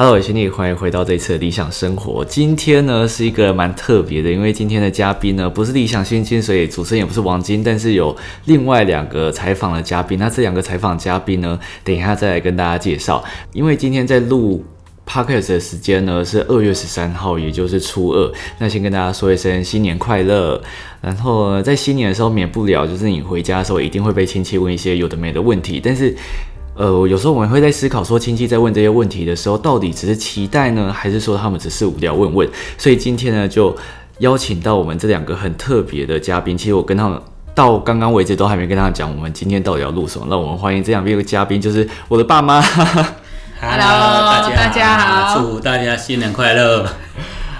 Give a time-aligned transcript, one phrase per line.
[0.00, 2.24] Hello，兄弟，欢迎回到这次的理想生活。
[2.24, 10.16] 今天呢是一个蛮特别的，因为今天的嘉宾呢不是理想新金，所以主持人也不是王晶，但是有另外两个采访的嘉宾。
[10.16, 13.24] 那这两个采访嘉宾呢，等一下再来跟大家介绍。
[13.52, 14.64] 因为今天在录
[15.04, 18.32] podcast 的时间呢是二月十三号，也就是初二。
[18.60, 20.62] 那先跟大家说一声新年快乐。
[21.00, 26.14] 然后在新年的时候，免不了就是你回家的时候一定会被亲戚问一些有的没的问题，但是。
[26.78, 32.48] 呃，有时候我们会在思考，说亲戚在问这些问题的时候，到底只是期待呢，还是说他们只是无聊问问？
[32.78, 33.76] 所以今天呢，就
[34.18, 36.56] 邀请到我们这两个很特别的嘉宾。
[36.56, 37.20] 其实我跟他们
[37.52, 40.26] 到刚刚为止都还没跟他们讲，我们今天到底要录什么。
[40.30, 42.62] 那我们欢迎这两位嘉宾，就是我的爸妈。
[43.60, 46.86] Hello，大家好，祝大家新年快乐。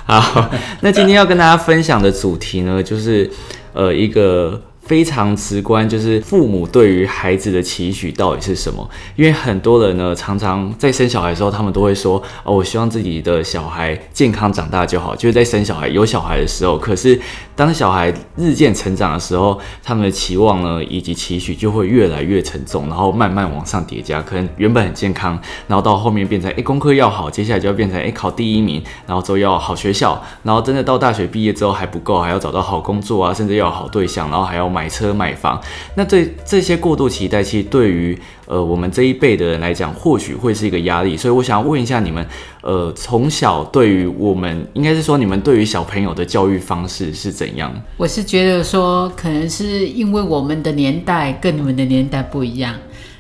[0.07, 0.49] 好，
[0.80, 3.29] 那今天要跟大家分享的主题呢，就是
[3.73, 4.63] 呃一个。
[4.88, 8.88] 非常直观，就是父母对于孩子的期许到底是什么？
[9.16, 17.21] 因为很多人呢，常常在生小孩的时候，他们都会说：“哦，我希望自己的小孩健康长大就好。”就是在生小孩、有小孩的时候，可是
[17.54, 24.23] 当小孩日渐成长的时候，他们的期望呢，以及期许就会越来越沉重，然后慢慢往上叠加。
[24.23, 34.68] 可能原本很健康，然后到后面变成：哎， 功课要好，接下来就要变成：哎，考第一名，然后之后要好学校，然后真的到大学毕业之后还不够，还要找到好工作啊，甚至要有好对象，然后还要。
[34.77, 35.60] 买买车买房，
[35.96, 41.16] 那这这些过度期待，其实对于呃我们这一辈的人来讲，或许会是一个压力。
[41.16, 42.24] 所以我想问一下你们，
[42.62, 47.74] 呃，从小对于我们，应该是说你们对于小朋友的教育方式是怎样？
[47.96, 52.73] 我是觉得说，可能是因为我们的年代跟你们的年代不一样。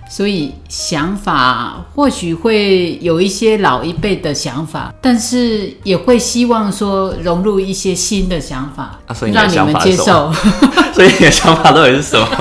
[0.08, 8.98] 所以想法或许会有一些老一辈的想法，但是也会希望说融入一些新的想法，
[9.32, 10.32] 让你们接受。
[10.94, 12.26] 所以你的想法到底是什么？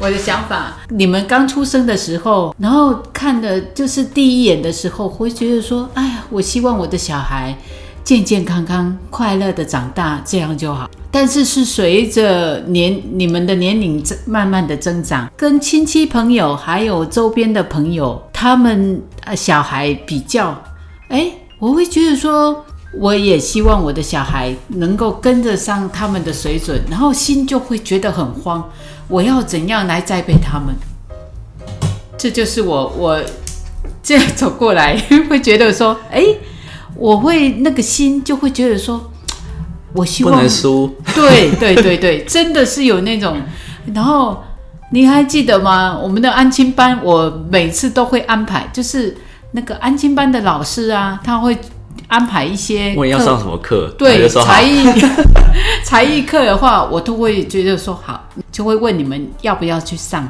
[0.00, 7.56] 我的想法，你们刚出生的时候，然后看的就是第一眼的时候，会觉得说，哎呀，我希望我的小孩。
[8.08, 10.88] 健健康康、快乐的长大，这样就好。
[11.10, 20.58] 但是是随着年你们的年龄慢慢的增长，跟亲戚朋友还有周边的朋友，他们呃小孩比较，
[21.08, 22.64] 哎，我会觉得说，
[22.98, 28.66] 我也希望我的小孩能够跟得上他们的水准，然后心就会觉得很慌，
[29.06, 30.74] 我要怎样来栽培他们？
[32.16, 33.22] 这就是我我
[34.02, 34.96] 这样走过来
[35.28, 36.24] 会觉得说，哎。
[36.98, 39.10] 我会那个心就会觉得说，
[39.92, 40.92] 我希望不能输。
[41.14, 43.40] 对对对对，真的是有那种。
[43.94, 44.42] 然后
[44.90, 45.96] 你还记得吗？
[45.96, 49.16] 我们的安亲班，我每次都会安排，就是
[49.52, 51.56] 那个安亲班的老师啊，他会
[52.08, 52.94] 安排一些。
[52.96, 53.94] 问要上什么课？
[53.96, 54.84] 对，才艺
[55.84, 60.24] 才艺课的话，我都会觉得说好，就会问你们要不要去上，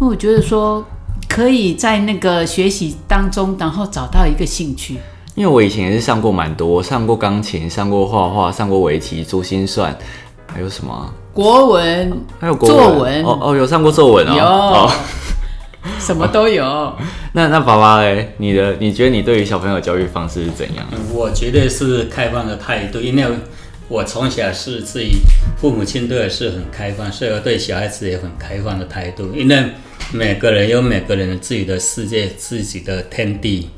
[0.00, 0.82] 因为我觉得说
[1.28, 4.98] 可以在那个学习当中，然后找到一个兴趣。
[5.40, 9.98] 因为我以前也是上过蛮多，上过钢琴，上过画画，上过围棋、珠心算，
[10.46, 14.86] 还有什么国文，还有作文哦哦，有上过作文哦，
[15.82, 16.94] 有，什么都有。
[17.32, 20.86] 那那爸爸嘞，你的你觉得你对于小朋友教育方式是怎样？
[21.14, 23.24] 我觉得是开放的态度，因为
[23.88, 25.20] 我从小是自己
[25.56, 29.32] 父母亲对我是很开放，所以我对小孩子也很开放的态度。
[29.34, 29.64] 因为
[30.12, 33.70] 每个人有每个人的自己的世界，自己的天地。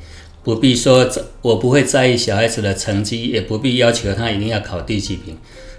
[0.44, 1.08] 不必说，
[1.40, 5.38] 我不会在意小孩子的成绩，也不必要求他一定要考第几名，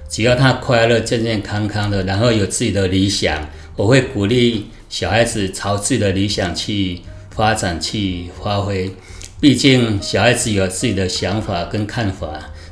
[0.10, 7.02] 只要他快乐、健健康康的，然后有自己的理想，我会鼓励小孩子朝自己的理想去
[7.36, 8.90] 发展、去发挥。
[9.42, 12.28] 毕竟小孩子有自己的想法跟看法，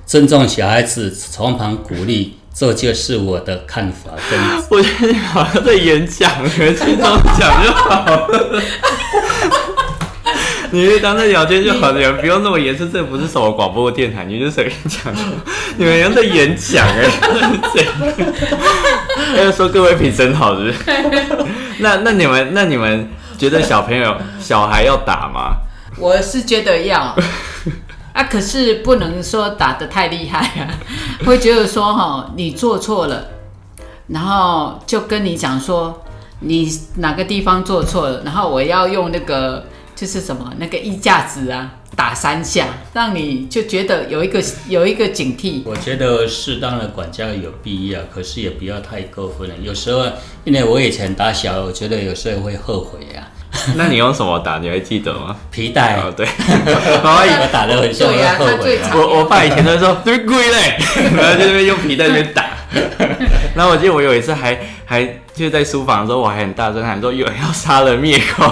[0.06, 4.12] 尊重小孩子，从旁鼓励，这就是我的看法。
[4.30, 4.40] 跟
[4.72, 8.64] 我觉得你好像在演讲，轻松讲就好了。
[10.74, 12.86] 你就当在聊天就好了，不用那么严肃。
[12.88, 15.14] 这不是什么广播电台，你就随便讲。
[15.76, 16.88] 你们像在演讲
[19.36, 20.74] 哎，要说各位评审好是？
[21.80, 25.58] 那那你们那你们觉得小朋友小孩要打吗？
[25.98, 27.16] 我是觉得要
[28.14, 30.72] 啊，可是不能说打的太厉害啊，
[31.26, 33.26] 会觉得说哈，你做错了，
[34.08, 36.02] 然后就跟你讲说
[36.40, 39.66] 你哪个地方做错了，然后我要用那个。
[40.02, 45.62] 就是什么那个衣架子啊，打三下，让你就觉得有一个有一个警惕。
[45.64, 49.54] 我觉得适当的管教有必要，可是也不要太过分了。
[49.62, 50.04] 有时候，
[50.44, 53.28] 因为我以前打小，我觉得有时候会后悔呀。
[53.78, 54.58] 那你用什么打？
[54.58, 55.38] 你还记得吗？
[55.52, 55.98] 皮带。
[55.98, 56.26] 哦，对。
[57.04, 58.80] 妈妈以为打的很凶，会后悔。
[58.96, 60.78] 我我爸以前都说对鬼嘞，
[61.16, 62.46] 然后就那边用皮带那边打。
[63.54, 65.04] 然后我记得我有一次还还
[65.36, 68.52] 就是在书房的时候，我还很大声喊说有人要杀人灭口。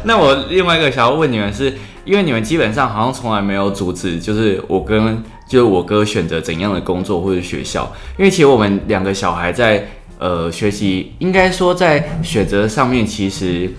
[0.04, 1.72] 那我另外一个想要问你们是，
[2.04, 9.86] 因为你们基本上好像从来没有阻止，就是我跟就是我哥选择怎样的工作或者学校，因为其实我们两个小孩在
[10.18, 13.70] 呃学习，应该说在选择上面其实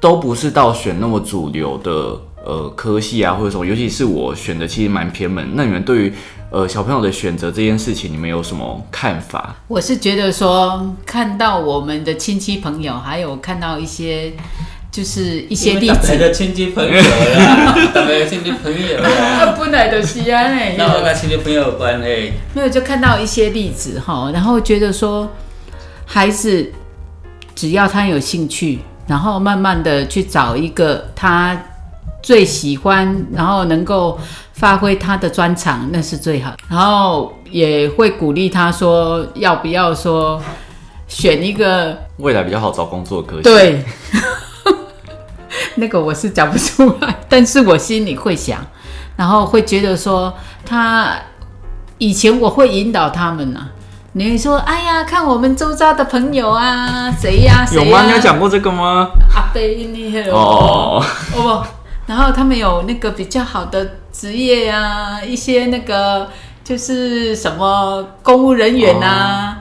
[0.00, 5.46] 都不是到选那么主流的呃科系啊或者什么，尤其是我选的其实蛮偏门。
[5.54, 6.12] 那你们对于
[6.50, 9.54] 呃小朋友的选择这件事情，你们有什么看法？
[9.68, 14.32] 我是觉得说，看到我们的亲戚朋友，还有看到一些
[14.92, 22.34] 就是一些例子，的亲戚朋友啦， 大家亲戚朋友啦，本来就是安尼那我跟亲戚朋友有关系。
[22.52, 25.26] 没有就看到一些例子哈，然后觉得说，
[26.04, 26.70] 孩子
[27.54, 31.58] 只要他有兴趣，然后慢慢的去找一个他
[32.22, 34.20] 最喜欢，然后能够
[34.52, 36.54] 发挥他的专长，那是最好。
[36.68, 40.38] 然后也会鼓励他说，要不要说
[41.08, 43.84] 选一个未来比较好找工作的科系？，对，
[45.76, 48.58] 那个我是讲不出来，但是我心里会想，
[49.16, 50.32] 然后会觉得说，
[50.64, 51.14] 他
[51.98, 53.60] 以前我会引导他们呐、
[54.12, 58.04] 你会说，哎呀，看我们周遭的朋友啊，谁呀、谁呀、有吗？
[58.06, 59.08] 你有讲过这个吗？
[59.34, 61.02] 阿贝那个哦，
[61.34, 61.66] 哦不，
[62.06, 66.28] 然后他们有那个比较好的职业啊，一些那个
[66.62, 69.58] 就是什么公务人员啊，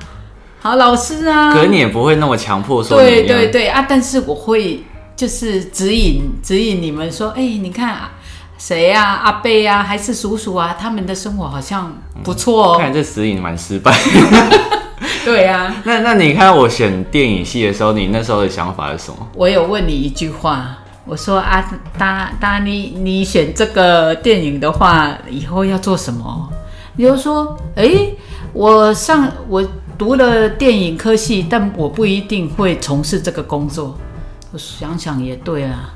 [0.59, 3.85] 好老师啊，可是你也不会那么强迫说你对对对啊！
[3.87, 4.83] 但是我会
[5.21, 8.13] 就是指引指引你们说，哎、你看啊
[8.57, 12.77] 谁呀、阿贝啊，还是叔叔啊，他们的生活好像不错哦。
[12.79, 13.95] 看来这指引蛮失败。
[15.23, 19.27] 对啊， 那那你看我选电影系的时候，你那时候的想法是什么？
[19.35, 26.49] 我有问你一句话，我说啊，达达你你选这个电影的话，以后要做什么？
[26.97, 27.87] 你就说，哎、
[28.53, 29.63] 我上我
[29.99, 33.95] 读了电影科系，但我不一定会从事这个工作。
[34.51, 35.93] 我想想也对啊，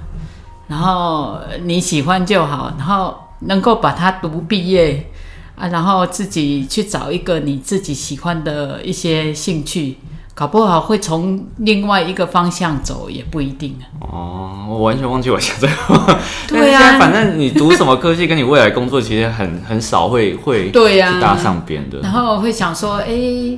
[0.68, 5.12] 然后你喜欢就好，然后能够把它读毕业
[5.56, 9.98] 啊，然后自己去找一个你自己喜欢的一些兴趣，
[10.34, 13.84] 搞不好会从另外一个方向走，也不一定啊。
[14.00, 16.20] 哦，我完全忘记我想这个。
[16.48, 22.00] 对啊现在反正你读什么科技，跟你未来工作其实很很少会会对呀是搭上边的。
[22.00, 23.58] 然后会想说，哎、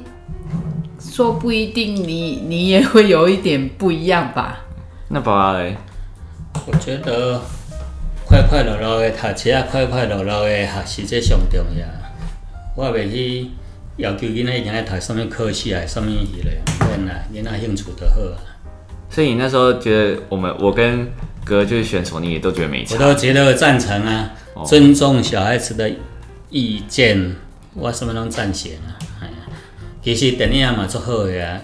[1.00, 4.58] 说不一定你你也会有一点不一样吧？
[5.10, 5.78] 那爸爸嘞？
[6.66, 7.40] 我觉得
[8.26, 11.88] 快快乐乐的读册，快快乐乐的学习，这上重要。
[12.76, 13.50] 我袂去
[13.96, 18.36] 要求囡仔一定要读什么科系啊，什么系嘞，免啦，囡仔兴趣就好啊。
[19.10, 21.10] 所以你那时候觉得我们我跟
[21.46, 22.98] 哥就是选什么，你也都觉得没错。
[22.98, 24.34] 我都觉得赞成啊，
[24.66, 25.90] 尊重小孩子的
[26.50, 27.34] 意见，
[27.74, 29.00] 我什么拢赞成啊。
[29.22, 29.34] 哎呀，
[30.04, 31.62] 其实电影嘛足好的啊。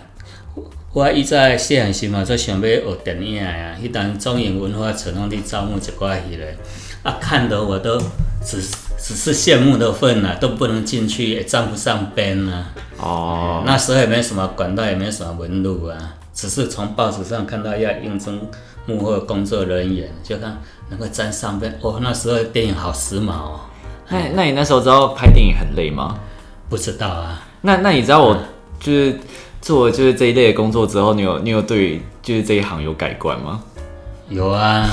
[0.94, 3.76] 我以前细汉时嘛，足想要学电影啊。
[3.82, 6.56] 迄当中影文化城拢伫招募一寡戏嘞，
[7.02, 7.98] 啊，看得我都
[8.46, 8.62] 只
[9.00, 12.72] 只是羡慕的份啊，都不能进去，也站不上边啊。
[13.00, 15.98] 哦，那时候也没什么管道，也没什么门路啊，
[16.32, 18.40] 只是从报纸上看到要应征
[18.86, 20.62] 幕后工作人员，就看
[20.92, 21.76] 能够站上边。
[21.82, 23.60] 哦，那时候的电影好时髦哦。
[24.10, 26.20] 那那你那时候知道拍电影很累吗？
[26.70, 28.38] 不知道啊，那那你知道我
[28.80, 29.20] 就是
[29.64, 33.64] 做就是这一类的工作之后，你有你有对就是这一行有改观吗？
[34.28, 34.90] 有啊，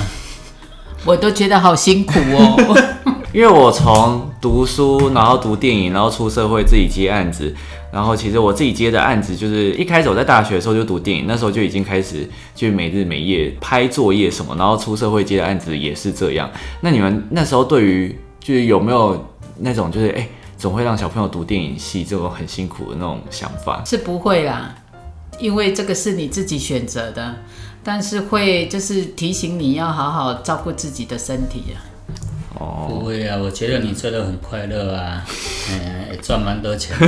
[1.05, 2.57] 我都觉得好辛苦哦。
[3.35, 7.53] 因为我从读书，然后读电影，然后出社会自己接案子，
[7.93, 16.49] 然后其实我自己接的案子就是一开始我在大学的时候就读电影，那时候就已经开始就是每日每夜拍作业什么，然后出社会接的案子也是这样。
[16.81, 20.29] 那你们那时候对于就是有没有那种就是哎、
[20.61, 23.83] 总会让小朋友读电影系这种很辛苦的那种想法？
[23.87, 24.75] 是不会啦，
[25.39, 27.35] 因为这个是你自己选择的，
[27.83, 31.81] 但是会就是提醒你要好好照顾自己的身体啊。
[32.59, 35.25] 哦，不会啊，我觉得你做的很快乐啊，
[35.71, 37.07] 嗯， 也赚蛮多钱的、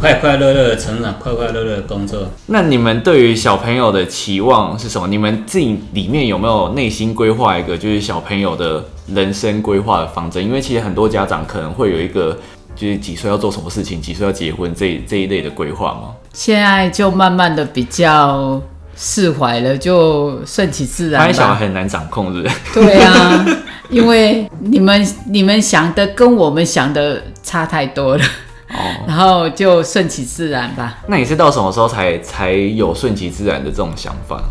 [0.00, 2.28] 快快乐乐的成长，快快乐乐的工作。
[2.46, 5.06] 那你们对于小朋友的期望是什么？
[5.08, 8.84] 你们自己里面有没有内心规划一个就是小朋友的
[9.14, 10.44] 人生规划的方针？
[10.44, 12.38] 因为其实很多家长可能会有一个
[12.74, 16.14] 就是几岁要做什么事情，几岁要结婚这一这一类的规划吗？
[16.32, 18.60] 现在就慢慢的比较
[18.96, 21.54] 释怀了，就顺其自然发现小孩。
[21.60, 22.54] 很难掌控，是不是？
[22.74, 23.46] 对啊，
[23.88, 28.24] 因为你们你们想的跟我们想的差太多了，
[28.70, 30.98] 哦，然后就顺其自然吧。
[31.08, 34.42] 那你是到什么时候才才有顺其自然的这种想法？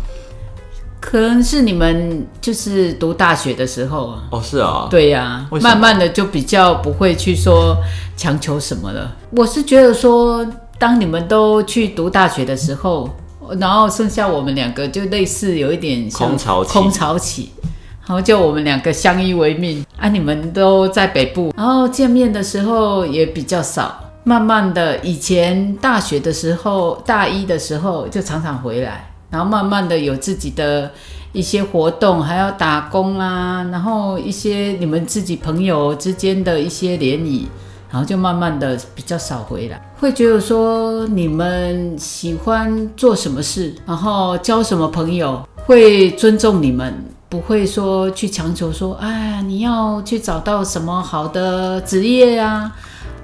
[1.00, 7.74] 可能是你们就是读大学的时候啊，哦，是啊，，对呀、慢慢的就比较不会去说
[8.18, 9.16] 强求什么了。
[9.30, 10.46] 我是觉得说，
[10.78, 13.08] 当你们都去读大学的时候，
[13.58, 17.48] 然后剩下我们两个就类似有一点空巢期空巢期，
[18.06, 20.06] 然后就我们两个相依为命啊。
[20.10, 23.98] 你们都在北部，然后见面的时候也比较少。
[24.30, 30.88] 慢慢的，以前大学的时候，大一的时候就常常回来，然后慢慢的有自己的
[31.32, 37.48] 一些活动，还要打工啊，然后一些你们自己朋友之间的一些联谊，
[37.90, 39.82] 然后就慢慢的比较少回来。
[39.98, 47.04] 会觉得说你们喜欢做什么事，然后交什么朋友，会尊重你们。
[47.28, 52.72] 不会说去强求说，哎，你要去找到什么好的职业啊，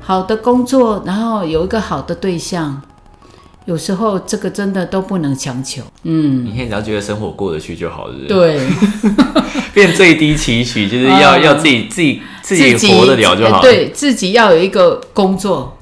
[0.07, 2.81] 好的工作，然后有一个好的对象，
[3.65, 5.83] 有时候这个真的都不能强求。
[6.05, 8.27] 嗯，你看，只要觉得生活过得去就好，是不是？
[8.29, 8.61] 对，
[9.75, 13.63] 变最低期许就是要、嗯要自己自己自己活得了就好了。
[13.63, 15.77] 对自己要有一个工作，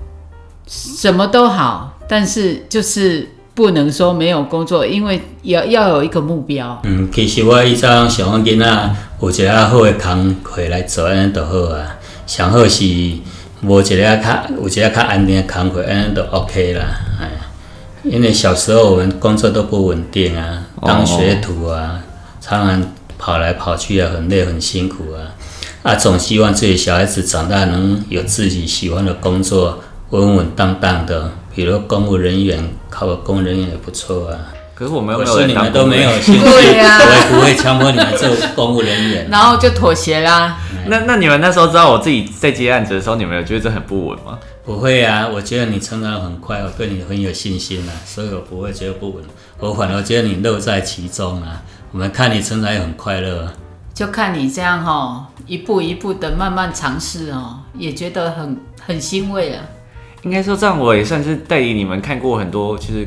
[0.67, 6.81] 什么都好，但是就是不能说没有工作，因为要要有一个目标。
[6.85, 11.97] 嗯，其实我以前想讲囡仔有一个好的工课来做，安尼就好啊。
[12.27, 12.83] 上好是
[13.67, 17.01] 无一个较有一个较安定的工课，安尼就 OK 啦。
[17.21, 17.31] 哎，
[18.03, 22.01] 因为小时候我们工作都不稳定啊，当学徒啊，
[22.41, 25.35] 常常跑来跑去啊，很累很辛苦啊。
[25.83, 29.81] 啊，总希望自己小孩子长大能有自己喜欢的工作，
[30.11, 34.39] 稳稳当当的，比如公务人员，考个公务人员也不错啊。
[34.75, 39.29] 可是我没有人当你们都没有兴趣， 对呀我也不会强迫你们做公务人员。
[39.31, 40.59] 然后就妥协啦。
[40.87, 44.39] 那那你们那时候知道我自己在接案子的时候，你们有觉得这很不稳吗？
[44.65, 49.25] 不会啊，我觉得你成长很快，我对你很有信心啊，所以我不会觉得不稳，
[49.61, 51.63] 我反而觉得你乐在其中啊。
[51.93, 53.53] 我们看你成长也很快乐啊。
[53.95, 59.63] 就看你这样哈、一步一步的慢慢尝试哦，也觉得很很欣慰啊。
[60.23, 63.07] 应该说这样，我也算是带领你们看过很多，就是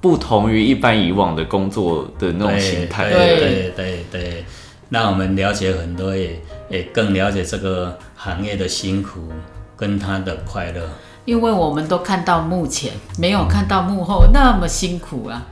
[0.00, 3.10] 不同于一般以往的工作的那种形态。
[3.10, 4.44] 对对对对，
[4.88, 9.28] 让我们了解很多，也也更了解这个行业的辛苦
[9.76, 10.80] 跟他的快乐。
[11.26, 15.46] 因为我们都看到幕前，没有看到幕后那么辛苦啊，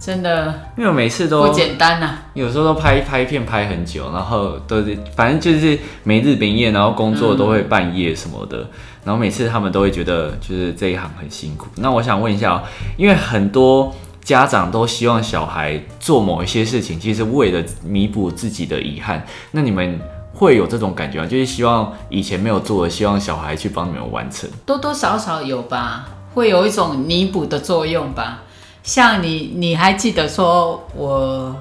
[0.00, 0.46] 真的
[0.78, 8.66] 因为我每次不都简单呐、有时候都拍拍片拍很久，然后都是反正就是没日没夜，然后工作都会半夜什么的，
[9.04, 11.66] 然后每次他们都会觉得就是这一行很辛苦。
[11.76, 12.62] 那我想问一下哦，
[12.96, 20.00] 因为很多家长都希望小孩做某一些事情，其实为了弥补自己的遗憾，那你们
[20.32, 21.26] 会有这种感觉吗？
[21.26, 24.48] 就是希望以前没有做的，希望小孩去帮你们完成。
[24.64, 28.44] 多多少少有吧，会有一种弥补的作用吧。
[28.82, 31.54] 像你，你还记得说我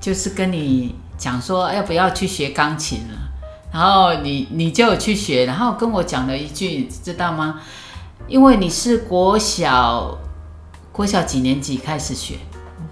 [0.00, 3.18] 就是跟你讲说要不要去学钢琴了，
[3.72, 7.60] 然后你你就有去学，然后跟我讲了一句，知道吗？
[8.28, 10.16] 因为你是国小
[10.92, 12.36] 国小几年级开始学？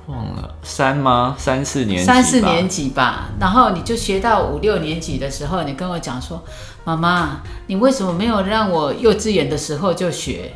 [0.07, 1.37] 忘了三吗？
[1.39, 6.43] 三四年三四年级吧，然后你就学到五六年级的时候，你跟我讲说，
[6.85, 10.55] 妈妈，你为什么没有让我幼稚园的时候就学？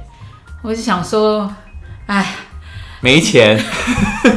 [0.62, 1.54] 我就想说，
[2.06, 2.34] 哎，
[3.04, 3.60] 没钱，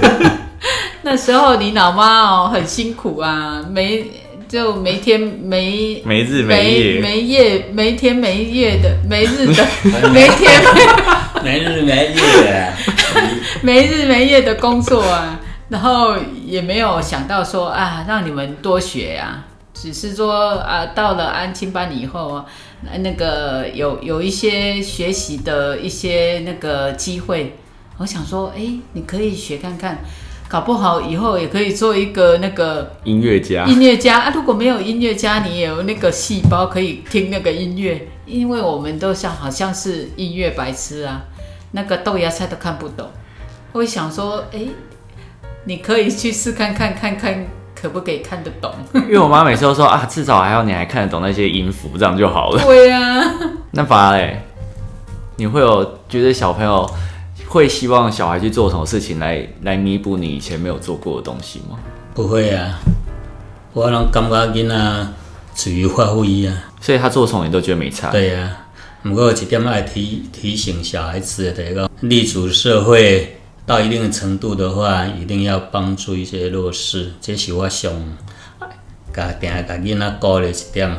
[1.04, 4.04] 那时候你老妈哦很辛苦啊，没
[4.50, 7.00] 就没天没没日没夜。
[7.00, 9.64] 没夜没天没夜的没日的
[10.12, 10.52] 没天。
[11.44, 12.74] 没日 没夜啊，
[13.62, 19.46] 没日没夜的工作啊，然后也没有想到说啊，让你们多学啊，
[19.76, 22.46] 只是说啊，到了安亲班以后啊，
[23.00, 27.56] 那个有有一些学习的一些那个机会，
[27.98, 28.62] 我想说，哎，
[28.94, 30.00] 你可以学看看，
[30.48, 33.66] 搞不好以后也可以做一个那个音乐家。
[33.66, 34.32] 音乐家啊。
[34.36, 41.24] 如果没有音乐家，你也有那个细胞可以听那个音乐，因为我们都像好像是音乐白痴啊，
[41.72, 43.08] 那个豆芽菜都看不懂。
[43.72, 44.60] 我会想说，哎，
[45.64, 48.72] 你可以去试看看，看看可不可以看得懂。
[48.94, 52.62] 因为我妈每次都说啊，至少还要你还看得懂那些音符，这样就好了。
[52.62, 53.24] 对啊，
[53.72, 54.42] 那爸嘞，
[55.38, 56.90] 你会有觉得小朋友
[57.48, 61.78] 会希望小孩去做什么事情来来弥补你以前没有做过的东西吗？
[62.14, 62.80] 不会啊，
[63.74, 65.08] 我拢感觉囡仔
[65.54, 66.72] 自由发挥啊。
[66.82, 68.12] 所以他做什么你都觉得没差。
[68.12, 68.68] 对呀、啊，
[69.04, 77.92] 不过有一点爱提提醒小孩子的，就是讲立足社会到一定的程度的话，一定要帮助一些弱势，这是我想
[79.14, 80.96] 甲定甲囡仔鼓励一点，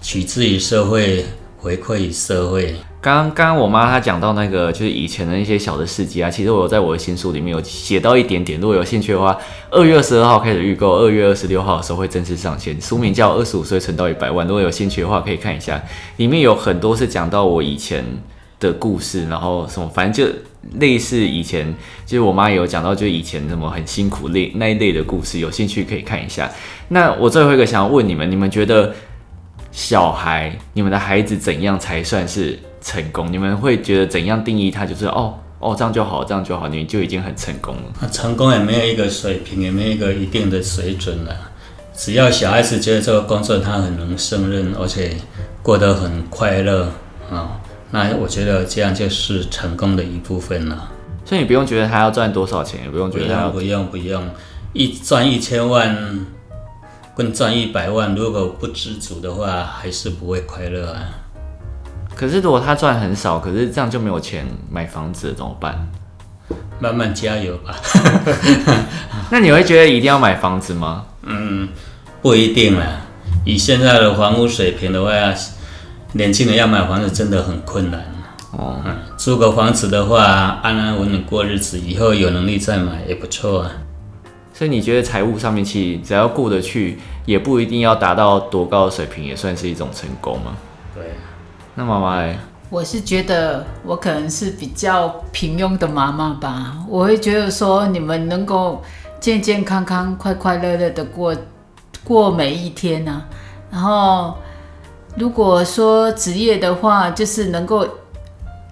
[0.00, 1.26] 取之于社会，
[1.58, 2.76] 回馈于社会。
[3.00, 9.38] 刚刚刚我妈她讲到那个就是以前的一些小的事迹啊，其实我有在我的新书里面有写到一点点，如果有兴趣的话，
[9.70, 12.80] 二月二十二号开始预购，二月二十六号的时候会正式上线。
[12.80, 15.80] 书名叫《二十五岁存到一百万》，如果有兴趣的话可以看一下，
[16.16, 18.04] 里面有很多是讲到我以前
[18.58, 20.34] 的故事，然后什么，反正就
[20.80, 21.72] 类似以前，
[22.04, 26.50] 就是我妈有讲到，就以前什么很辛苦类那一类的故事，有兴趣可以看一下。
[26.88, 28.92] 那我最后一个想要问你们，你们觉得
[29.70, 33.32] 小孩，你们的孩子怎样才算是成功？
[33.32, 34.86] 你们会觉得怎样定义它？
[34.86, 38.08] 就是哦哦，这样就好，这样就好，你就已经很成功了。
[38.10, 41.34] 成功也没有一个水平，也没有一个一定的水准了。
[41.96, 45.16] 只要小孩子觉得这个工作他很能胜任，而且
[45.64, 46.92] 过得很快乐
[47.28, 50.92] 啊，那我觉得这样就是成功的一部分了。
[51.24, 54.22] 所以你不用觉得他要赚多少钱，也不用觉得他要不用不用，
[54.72, 56.24] 一赚一千万
[57.16, 61.17] 跟赚一百万，如果不知足的话，还是不会快乐啊。
[62.18, 65.88] 可是如果他赚很少，可是这样就没有钱买房子怎么办？
[66.80, 67.72] 慢慢加油吧。
[69.30, 71.04] 那你会觉得一定要买房子吗？
[71.22, 71.68] 嗯，
[72.20, 73.02] 不一定啦。
[73.44, 75.10] 以现在的房屋水平的话，
[76.14, 78.04] 年轻人要买房子真的很困难。
[78.50, 78.82] 哦，
[79.16, 80.24] 租个房子的话，
[80.60, 83.70] 安安稳稳过日子，以后有能力再买也不错啊。
[84.52, 90.56] 所以你觉得财务上面其实只要过得去，也不一定要达到多高的水平，也算是一种成功吗？
[90.92, 91.04] 对。
[91.78, 92.36] 那妈妈嘞？
[92.70, 96.76] 我是觉得我可能是比较平庸的妈妈吧。
[96.88, 98.82] 我会觉得说，你们能够
[99.20, 101.32] 健健康康、快快乐乐的过
[102.02, 103.22] 过每一天呢。
[103.70, 104.34] 然后，
[105.14, 107.86] 如果说职业的话，就是能够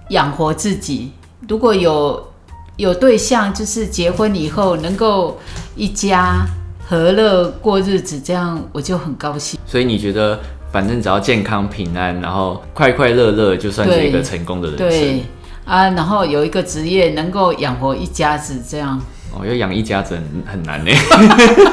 [0.09, 1.13] 养活自己。
[1.49, 2.29] 如果有
[2.77, 5.39] 有对象，就是结婚以后能够
[5.77, 6.45] 一家
[6.89, 9.61] 和乐过日子，这样我就很高兴。
[9.65, 10.41] 所以你觉得？
[10.77, 14.87] 反正只要健康平安，然后快快乐乐，就算是一个成功的人生。
[14.87, 15.25] 对
[15.65, 19.01] 啊，然后有一个职业能够养活一家子，这样。
[19.33, 20.91] 哦，要养一家子很很难呢。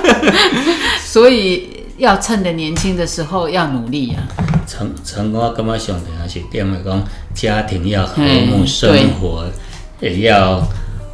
[1.03, 4.23] 所以要趁着年轻的时候要努力啊。
[4.65, 9.43] 成成功，干嘛想的还是点来讲，家庭要和睦，生活
[9.99, 10.65] 也要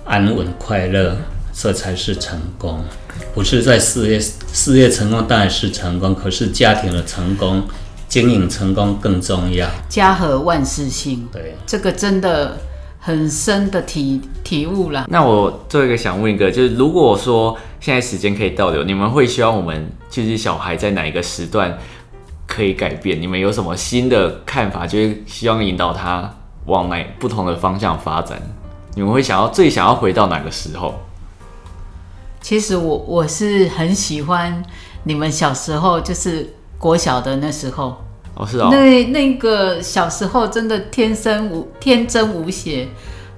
[0.05, 1.17] 安稳快乐，
[1.62, 2.80] 这才是成功。
[3.34, 7.62] 不是在事业事业成功当然是成功，可是家庭的成功、
[8.08, 9.67] 经营成功更重要。
[9.89, 12.58] 家和万事兴，对，这个真的
[12.98, 15.06] 很深的体体悟了。
[15.10, 21.78] 那我最后一个想问一个，就是如果说现在时间可以倒流，你们会希望我们就是小孩在哪一个时段
[22.48, 23.22] 可以改变？
[23.22, 24.88] 你们有什么新的看法？
[24.88, 26.34] 就是希望引导他
[26.67, 28.41] 往哪不同的方向发展？
[28.95, 30.98] 你们会想要最想要回到哪个时候？
[32.41, 34.63] 其实我我是很喜欢
[35.04, 37.97] 你们小时候，就是国小的那时候。
[38.36, 38.69] 哦，是哦。
[38.71, 42.88] 那那个小时候真的天生无天真无邪，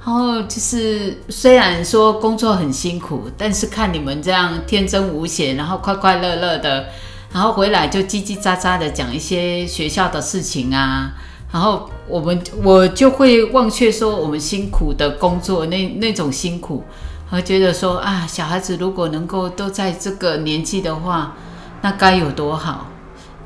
[0.06, 6.86] 然后就是虽然说工作很辛苦，但是看你们这样天真无邪，然后快快乐乐的，
[7.34, 11.14] 然后回来就叽叽喳喳的讲一些学校的事情啊，
[11.52, 16.84] 然后我们我就会忘却说我们辛苦的工作那那种辛苦。
[17.32, 21.34] 我觉得说啊，小孩子如果能够都在这个年纪的话，
[21.82, 22.88] 那该有多好！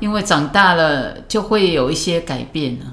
[0.00, 2.86] 因为长大了就会有一些改变了。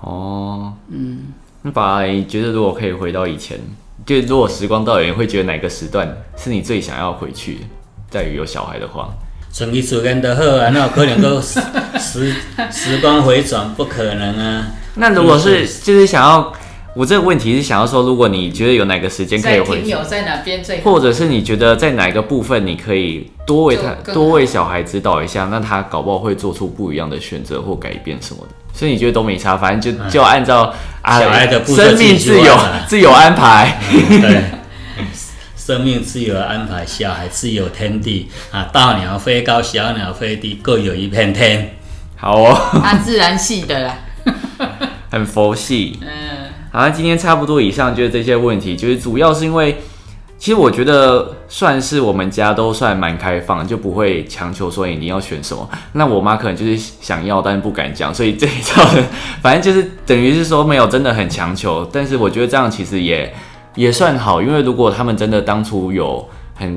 [0.00, 1.18] 哦，嗯，
[1.60, 3.60] 你爸觉得如果可以回到以前，
[4.06, 7.66] 就如果时光倒流，会觉得哪个时段是你最想要回去？
[8.08, 9.10] 在于有小孩的话，
[9.52, 11.38] 顺其自然的好啊，那可能够
[12.00, 12.34] 时
[12.70, 14.66] 时光回转，不可能啊。
[14.94, 16.50] 那如果是就是想要。
[16.94, 28.54] 我这个问题是想要说，如果你觉得有哪个时间可以回去，在哪边最，或者是你觉得在哪一个部分你可以多为他多为小孩指导一下，那他搞不好会做出不一样的选择或改变什么的。
[28.74, 30.74] 所以你觉得都没差，反正就就按照
[31.04, 33.78] 小孩的生命自由自由安排。
[33.90, 34.42] 对，
[35.56, 38.68] 生命自由安排，小孩自由天地啊！
[38.70, 41.76] 大鸟飞高，小鸟飞低，各有一片天。
[42.16, 43.98] 好哦，他自然系的啦，
[45.10, 45.98] 很佛系。
[46.02, 46.31] 嗯。
[46.74, 49.76] 好，今天差不多以上就是这些问题，就是主要是因为，
[50.38, 55.68] 其实我觉得算是我们家都算蛮开放，就不会强求说一定要选什么。
[55.92, 58.82] 那我妈可能就是想要，但是不敢讲，所以这一套
[59.42, 61.86] 反正就是等于是说没有真的很强求。
[61.92, 63.30] 但是我觉得这样其实也
[63.76, 66.74] 也算好，因为如果他们真的当初有很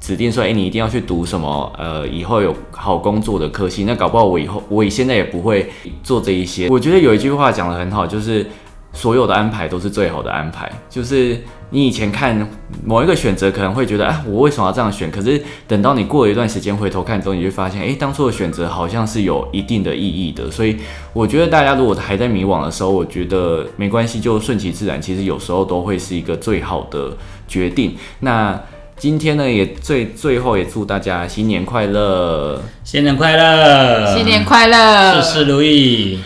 [0.00, 5.68] 指定说，哎，你一定要去读什么，呃，以后有好工作的科系，那搞不好我以后我现在也不会
[6.04, 6.68] 做这一些。
[6.68, 8.46] 我觉得有一句话讲的很好，就是。
[8.92, 12.46] 所有的安排都是最好的安排，就是你以前看
[12.84, 15.10] 某一个选择，可能会觉得，啊，我为什么要这样选？
[15.10, 20.50] 可是等到你过了一段时间回头看之后，你就发现，哎，当初的选择好像是有一定的意义的。
[20.50, 20.76] 所以
[21.14, 27.16] 我觉得大家如果还在迷惘的时候，我觉得没关系，就顺其自然，其实有时候都会是一个最好的
[27.48, 27.96] 决定。
[28.20, 28.60] 那
[28.98, 36.20] 今天呢，也最最后也祝大家新年快乐，新年快乐，新年快乐，事事如意。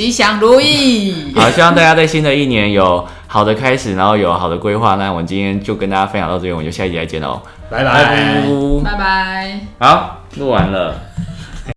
[0.00, 1.30] 吉祥如意。
[1.34, 4.94] 好，希望大家在新的一年有好的开始，然后有好的规划。
[4.94, 8.42] 那我们今天就跟大家分享到这边，我们就下一集再见喽，拜拜。
[8.82, 9.60] 拜拜。
[9.78, 11.09] 好，录完了。